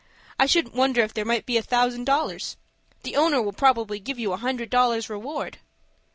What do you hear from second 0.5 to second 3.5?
wonder if there might be a thousand dollars. The owner